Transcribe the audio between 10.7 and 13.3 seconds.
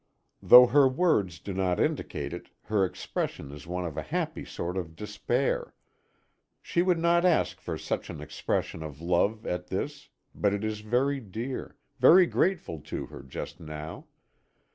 very dear, very grateful to her,